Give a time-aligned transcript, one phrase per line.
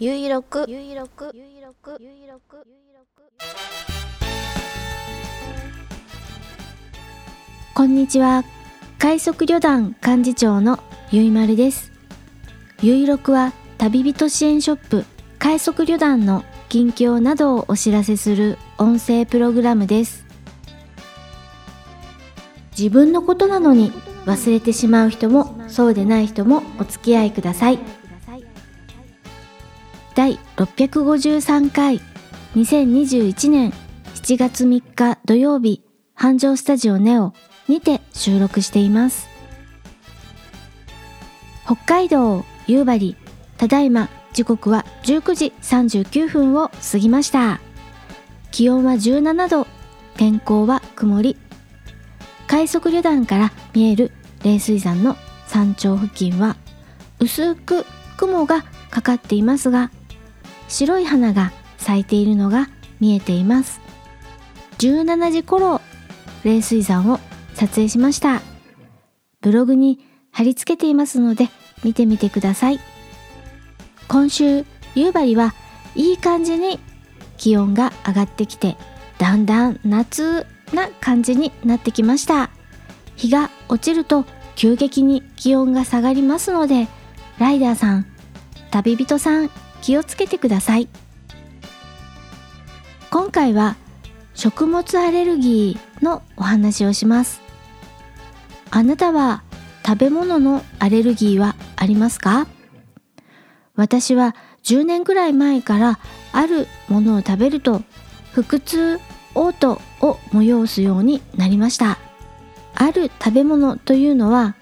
[0.00, 3.32] ゆいろくゆいろくゆいろくゆいろくゆいろく
[7.74, 8.42] こんにちは。
[8.98, 10.80] 快速旅団幹事長の
[11.12, 11.92] ゆいまるです。
[12.82, 15.04] ゆいろくは旅人支援ショップ
[15.38, 20.26] 快速旅団の近況などをお知らせする音声プログラムです。
[22.76, 23.92] 自分のことなのに
[24.26, 27.78] 忘れてしまう人もそうでない人もお付き合いください。
[30.14, 32.00] 第653回。
[32.54, 33.72] 2021年
[34.14, 35.82] 7月3日土曜日。
[36.14, 37.32] 繁盛スタジオネオ
[37.66, 39.28] にて収録しています。
[41.64, 43.16] 北海道夕張。
[43.56, 44.08] ただいま。
[44.32, 47.60] 時刻は19時39分を過ぎました。
[48.52, 49.66] 気温は17度。
[50.16, 51.36] 天候は曇り。
[52.46, 54.12] 快速旅団から見える
[54.44, 55.16] 冷水山の
[55.48, 56.56] 山頂付近は
[57.18, 57.84] 薄く
[58.16, 59.90] 雲がかかっていますが
[60.74, 63.80] 白い花が咲いているのが見えています。
[64.78, 65.80] 17時頃
[66.42, 67.20] 冷水山を
[67.54, 68.42] 撮影しました。
[69.40, 70.00] ブログに
[70.32, 71.48] 貼り付けていますので
[71.84, 72.80] 見てみてください。
[74.08, 74.64] 今週
[74.96, 75.54] 夕張は
[75.94, 76.80] いい感じに
[77.36, 78.76] 気温が上がってきて
[79.18, 82.50] だんだん夏な感じになってきました。
[83.14, 84.24] 日が落ちると
[84.56, 86.88] 急激に気温が下がりますので
[87.38, 88.06] ライダーさん
[88.72, 89.50] 旅人さん
[89.84, 90.88] 気をつけてください。
[93.10, 93.76] 今回は
[94.32, 97.42] 食物アレルギーのお話をします。
[98.70, 99.42] あなたは
[99.86, 102.46] 食べ物のアレルギーはありますか？
[103.76, 105.98] 私は10年くらい前から
[106.32, 107.82] あるものを食べると
[108.32, 108.98] 腹痛
[109.34, 111.98] 嘔吐を催すようになりました。
[112.74, 114.56] ある食べ物というのは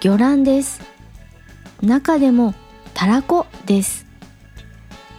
[0.00, 0.80] 魚卵です。
[1.82, 2.52] 中でも
[2.94, 4.04] たらこです。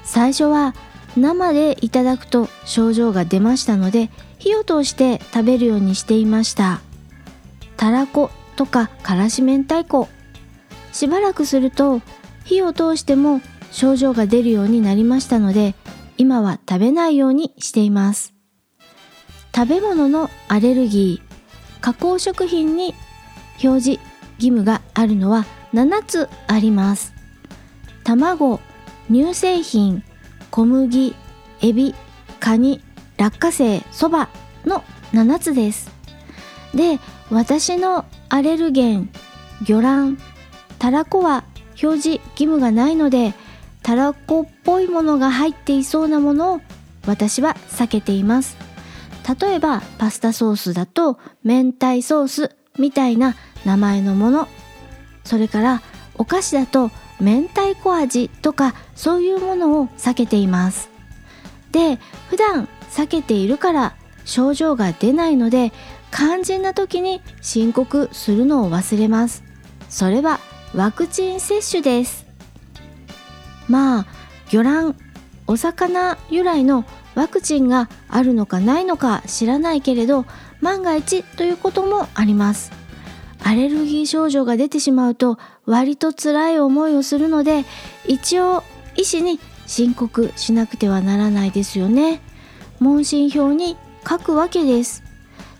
[0.07, 0.73] 最初は
[1.17, 4.09] 生でいただくと症状が出ましたので
[4.39, 6.79] 火を通して食べるようにしていました。
[7.75, 10.07] たらことかからし明太子。
[10.93, 12.01] しばらくすると
[12.45, 13.41] 火を通しても
[13.71, 15.75] 症状が出るようになりましたので
[16.17, 18.33] 今は食べないようにしています。
[19.53, 21.81] 食べ物のアレルギー。
[21.81, 22.95] 加工食品に
[23.63, 23.89] 表示
[24.37, 27.13] 義務があるのは7つあります。
[28.03, 28.59] 卵
[29.09, 30.03] 乳製品
[30.51, 31.15] 小麦
[31.61, 31.95] エビ
[32.39, 32.81] カニ
[33.17, 34.29] 落花生そば
[34.65, 35.91] の7つです。
[36.75, 36.99] で
[37.31, 39.09] 私のアレルゲン
[39.63, 40.17] 魚卵
[40.77, 41.43] たらこは
[41.81, 43.33] 表示義務がないので
[43.81, 46.61] たらこっぽいものが入っていそうなものを
[47.05, 48.57] 私は避けています。
[49.39, 53.35] 例えばパスタソースだと明太ソースみたいな
[53.65, 54.47] 名前のもの。
[55.23, 55.81] それから
[56.17, 60.89] お菓子だと明太子味とかそういうものを避けています。
[61.71, 63.95] で普段避けているから
[64.25, 65.71] 症状が出ないので
[66.11, 69.43] 肝心な時に申告するのを忘れます。
[69.89, 70.39] それは
[70.75, 72.25] ワクチン接種です。
[73.67, 74.05] まあ
[74.49, 74.95] 魚卵
[75.47, 76.85] お魚由来の
[77.15, 80.25] ワクチンがあるのかないのか知らないけれど
[80.61, 82.71] 万が一ということもあります。
[83.43, 87.65] アレルギー症状が出てしまうと割と辛い思いをするので
[88.05, 88.63] 一応
[88.95, 92.21] 医師に申告しなくてはならないですよね。
[92.79, 93.77] 問診票に
[94.07, 95.03] 書くわけです。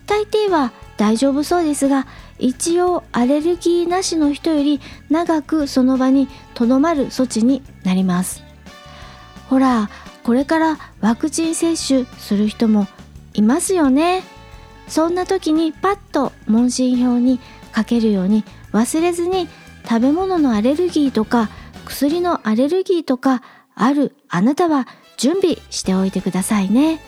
[0.05, 2.07] 大抵は大丈夫そうですが
[2.39, 8.41] 一応アレルギーなしの人より長くその場にとどまる措置になります。
[9.49, 9.89] ほら
[10.23, 12.88] これからワクチン接種する人も
[13.33, 14.23] いますよね。
[14.88, 17.39] そんな時にパッと問診票に
[17.77, 18.43] 書けるように
[18.73, 19.47] 忘れずに
[19.88, 21.49] 食べ物のアレルギーとか
[21.85, 23.43] 薬のアレルギーとか
[23.75, 26.99] あるあなたは準備しておいてくださいね。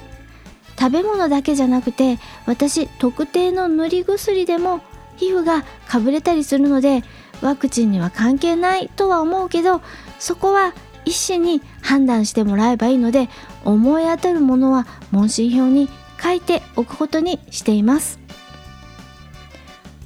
[0.80, 4.80] 食べ物だけじゃなくて私特定の塗り薬でも
[5.18, 7.04] 皮膚がかぶれたりするので
[7.42, 9.82] ワクチンには関係ないとは思うけど
[10.20, 10.74] そこは
[11.04, 13.28] 医師に判断してもらえばいいので
[13.66, 15.90] 思い当たるものは問診票に
[16.22, 18.20] 書いておくことにしています。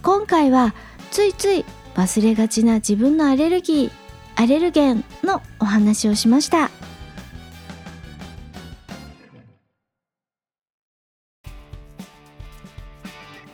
[0.03, 0.75] 今回は
[1.11, 1.63] ついつい
[1.95, 3.91] 忘れがちな自分のアレルギー
[4.35, 6.69] アレルゲンのお話をしました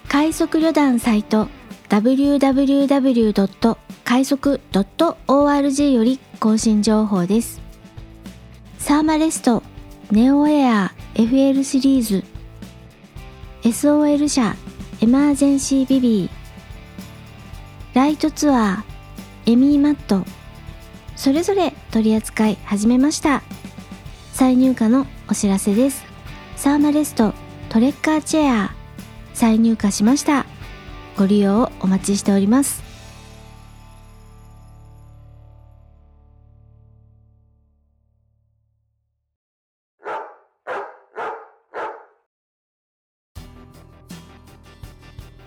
[0.07, 1.47] 快速旅団サイト
[1.89, 3.77] www.
[4.03, 7.61] 快速 .org より更新情報です
[8.79, 9.61] サーマレスト
[10.09, 12.23] ネオエア FL シリーズ
[13.61, 14.55] SOL 社
[15.01, 16.38] エマージェンシービビー
[17.99, 20.23] ライトツアーエミーマット。
[21.17, 23.43] それぞれ取り扱い始めました。
[24.31, 26.05] 再入荷のお知らせです。
[26.55, 27.33] サーマレスト
[27.67, 28.71] トレッカーチェア。
[29.33, 30.45] 再入荷しました。
[31.17, 32.81] ご利用をお待ちしております。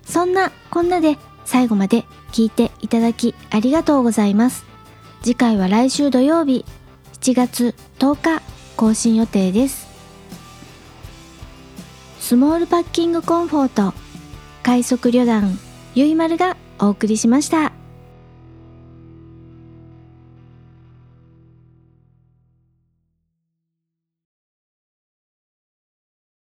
[0.04, 1.16] そんなこんなで
[1.46, 4.64] 最後まで聞いていただきありがとうございます
[5.22, 6.64] 次回は来週土曜日
[7.20, 8.42] 7月10日
[8.76, 9.86] 更新予定です
[12.18, 13.94] スモールパッキングコンフォート
[14.62, 15.58] 快速旅団
[15.94, 17.81] ゆいまるがお送りしました。